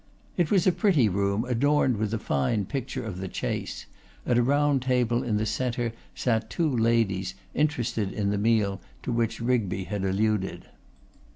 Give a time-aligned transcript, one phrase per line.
[0.35, 3.85] It was a pretty room adorned with a fine picture of the chase;
[4.25, 9.11] at a round table in the centre sat two ladies interested in the meal to
[9.11, 10.65] which Rigby had alluded.